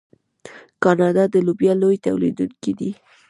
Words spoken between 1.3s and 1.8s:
د لوبیا